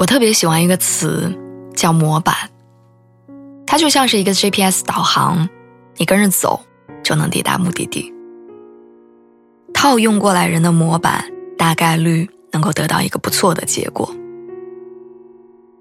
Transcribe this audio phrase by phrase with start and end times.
[0.00, 1.30] 我特别喜欢一个词，
[1.76, 2.34] 叫模板。
[3.66, 5.46] 它就像是一个 GPS 导航，
[5.98, 6.58] 你跟着走
[7.02, 8.10] 就能抵达目的地。
[9.74, 14.10] 套用过来人的模板，大概率能够得到一个不错的结果。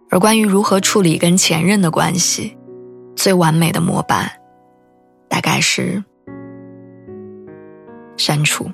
[0.09, 2.57] 而关于如何处理跟前任的关系，
[3.15, 4.29] 最完美的模板，
[5.29, 6.03] 大概是
[8.17, 8.69] 删除。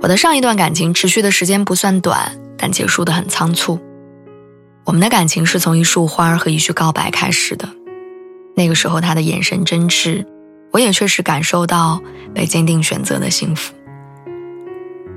[0.00, 2.36] 我的上一段感情持续的时间不算短。
[2.58, 3.80] 但结束的很仓促。
[4.84, 7.68] 我们的感情是从一束花和一句告白开始的。
[8.56, 10.26] 那个时候，他的眼神真挚，
[10.72, 12.02] 我也确实感受到
[12.34, 13.72] 被坚定选择的幸福。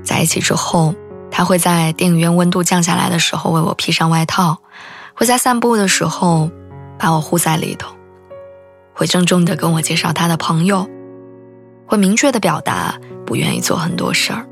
[0.04, 0.94] 在一起之后，
[1.30, 4.58] 他会在电影院温度降下来的时候为我披上外套，
[5.14, 6.50] 会在散步的时候
[6.98, 7.96] 把我护在里头，
[8.94, 10.88] 会郑重地跟我介绍他的朋友，
[11.86, 14.46] 会明确地表达不愿意做很多事儿。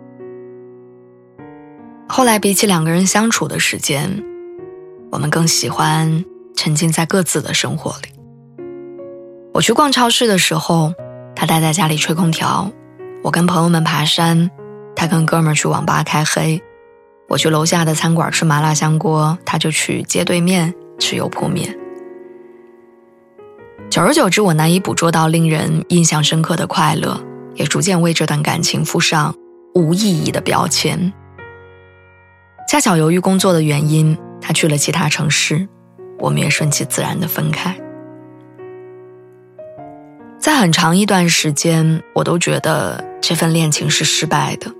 [2.21, 4.23] 后来，比起两个人相处的时间，
[5.11, 6.23] 我们更喜欢
[6.55, 8.11] 沉浸在各自的生活里。
[9.55, 10.93] 我去逛超市的时候，
[11.35, 12.71] 他待在家里吹空调；
[13.23, 14.51] 我跟朋友们爬山，
[14.95, 16.61] 他跟哥们儿去网吧开黑；
[17.27, 21.75] 我去楼下的餐馆吃麻辣香锅，他就去街对面吃油泼面。
[23.89, 27.19] 久而久之，我难以捕捉到令人印象深刻的快乐，
[27.55, 29.35] 也逐渐为这段感情附上
[29.75, 31.11] 无意义的标签。
[32.69, 35.69] 恰巧由于工作的原因，他去了其他城市，
[36.19, 37.77] 我们也顺其自然的分开。
[40.39, 44.73] 在很长一段时间，我都觉得这份恋情是失败的，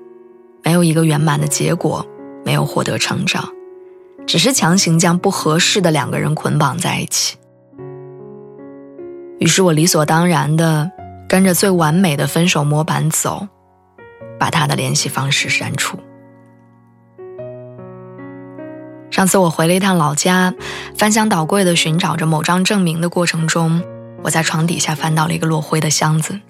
[0.63, 2.07] 没有一个圆满的结果，
[2.45, 3.47] 没有获得成长，
[4.27, 7.37] 只是强行将不合适的两个人捆绑在一起。
[9.39, 10.91] 于是我理所当然的
[11.29, 13.49] 跟着最完美的分手模板走，
[14.39, 15.99] 把他的联系方式删除。
[19.21, 20.55] 上次我回了一趟老家，
[20.97, 23.83] 翻箱倒柜的寻找着某张证明的过程中，
[24.23, 26.41] 我在床底下翻到了一个落灰的箱子。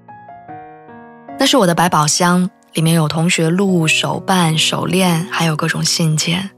[1.36, 6.50] 那是我的百宝箱，里面有同学录、手办、手链，还有各种信件。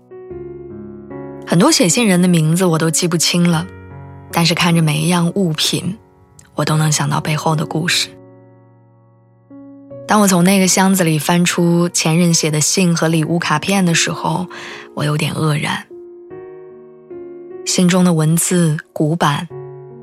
[1.46, 3.66] 很多写信人的名字我都记不清了，
[4.30, 5.96] 但是看着每一样物品，
[6.56, 8.10] 我都能想到背后的故事。
[10.06, 14.46] 当我从那个箱子里翻出前任写的信和礼物卡片的时候，
[14.94, 15.86] 我有点愕然。
[17.64, 19.48] 信中的文字古板，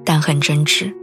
[0.06, 0.94] 但很真挚。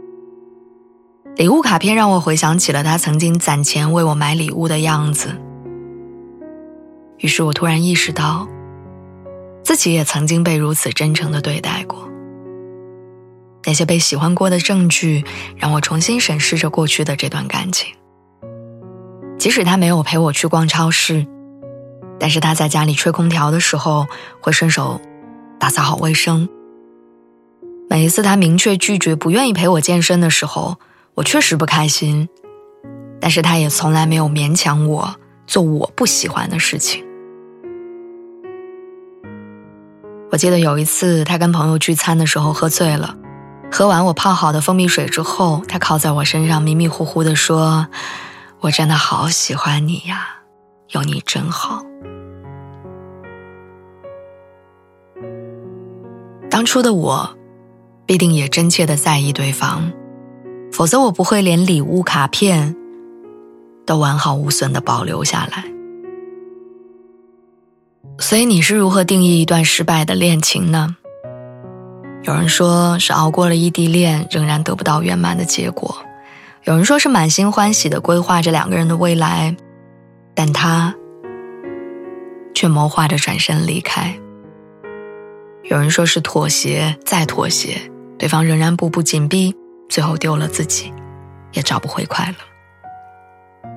[1.35, 5.29] 礼物卡片让我回想起了他曾经攒钱为我买礼物的样子。
[7.19, 8.47] 于是我突然意识到，
[9.63, 12.09] 自己也曾经被如此真诚的对待过。
[13.65, 15.23] 那些被喜欢过的证据，
[15.57, 17.93] 让我重新审视着过去的这段感情。
[19.37, 21.27] 即使他没有陪我去逛超市，
[22.19, 24.07] 但是他在家里吹空调的时候，
[24.41, 24.99] 会顺手。
[25.59, 26.47] 打扫好卫生。
[27.89, 30.77] 每一次他明确拒绝不愿意陪我健身的时候，
[31.15, 32.27] 我确实不开心，
[33.19, 37.03] 但是他也从来没有勉强我做我不喜欢的事情。
[40.29, 43.15] 我记得有一次他跟朋友聚餐的时候喝醉了，
[43.71, 47.87] 喝完我泡好的蜂蜜水之后，他靠在我身上迷迷糊糊的说
[48.59, 50.27] ：“我真的好喜欢你呀，
[50.89, 51.81] 有你真好。”
[56.57, 57.37] 当初的我，
[58.07, 59.93] 必定也真切的在意对方，
[60.71, 62.75] 否则我不会连礼物卡片
[63.85, 65.65] 都完好无损的保留下来。
[68.17, 70.95] 所以你是如何定义一段失败的恋情呢？
[72.23, 75.95] 有人说是熬过了异地恋，仍然得不到圆满的结果；
[76.63, 79.55] 有人说是满心欢喜的规划着两个人的未来，
[80.33, 80.95] 但他
[82.55, 84.19] 却谋划着转身离开。
[85.69, 89.53] 有人说是妥协再妥协，对方仍然步步紧逼，
[89.89, 90.93] 最后丢了自己，
[91.51, 93.69] 也找不回快乐。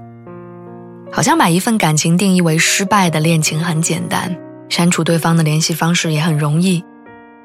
[1.12, 4.38] 好像把一份感情定义为失败的恋情很简单，
[4.68, 6.84] 删除对方的联系方式也很容易。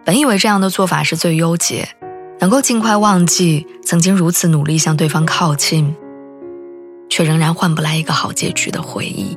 [0.06, 1.90] 本以为这样的做法是最优解，
[2.40, 5.96] 能够尽快忘记曾经如此努力向对方靠近，
[7.10, 9.36] 却仍然换不来一个好结局的回忆。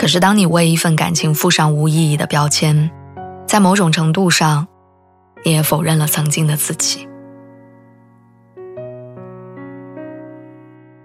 [0.00, 2.90] 可是，当你为一份感情附上无意义的标签，
[3.46, 4.66] 在某种程度上，
[5.44, 7.06] 你也否认了曾经的自己。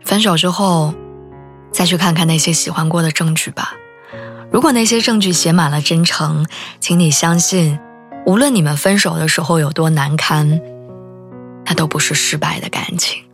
[0.05, 0.93] 分手之后，
[1.73, 3.73] 再去看看那些喜欢过的证据吧。
[4.49, 6.45] 如果那些证据写满了真诚，
[6.79, 7.77] 请你相信，
[8.25, 10.61] 无论你们分手的时候有多难堪，
[11.65, 13.24] 那都不是失败的感情。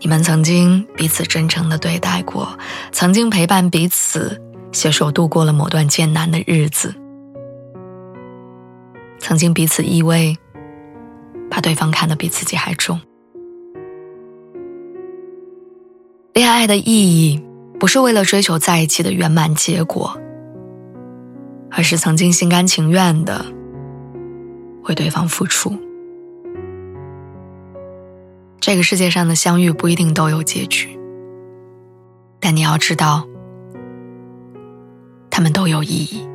[0.00, 2.58] 你们曾经彼此真诚的对待过，
[2.92, 4.40] 曾经陪伴彼此
[4.72, 6.94] 携手度过了某段艰难的日子，
[9.18, 10.36] 曾经彼此依偎，
[11.50, 13.00] 把对方看得比自己还重。
[16.32, 17.44] 恋爱的意义。
[17.78, 20.20] 不是为了追求在一起的圆满结果，
[21.70, 23.46] 而是曾经心甘情愿的
[24.82, 25.78] 为对方付出。
[28.68, 31.00] 这个世界上的相遇不一定都有结局，
[32.38, 33.26] 但你要知道，
[35.30, 36.28] 他们都有意义。